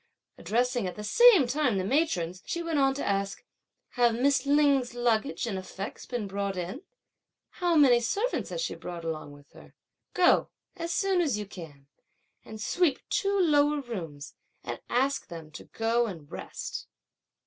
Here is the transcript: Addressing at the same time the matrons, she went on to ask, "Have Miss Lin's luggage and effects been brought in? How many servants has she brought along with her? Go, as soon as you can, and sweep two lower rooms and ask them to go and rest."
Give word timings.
Addressing 0.39 0.87
at 0.87 0.95
the 0.95 1.03
same 1.03 1.45
time 1.45 1.77
the 1.77 1.83
matrons, 1.83 2.41
she 2.43 2.63
went 2.63 2.79
on 2.79 2.95
to 2.95 3.05
ask, 3.07 3.43
"Have 3.89 4.15
Miss 4.15 4.47
Lin's 4.47 4.95
luggage 4.95 5.45
and 5.45 5.59
effects 5.59 6.07
been 6.07 6.25
brought 6.25 6.57
in? 6.57 6.81
How 7.59 7.75
many 7.75 7.99
servants 7.99 8.49
has 8.49 8.61
she 8.61 8.73
brought 8.73 9.05
along 9.05 9.31
with 9.33 9.51
her? 9.51 9.75
Go, 10.15 10.49
as 10.75 10.91
soon 10.91 11.21
as 11.21 11.37
you 11.37 11.45
can, 11.45 11.85
and 12.43 12.59
sweep 12.59 13.07
two 13.11 13.37
lower 13.39 13.79
rooms 13.79 14.33
and 14.63 14.79
ask 14.89 15.27
them 15.27 15.51
to 15.51 15.65
go 15.65 16.07
and 16.07 16.31
rest." 16.31 16.87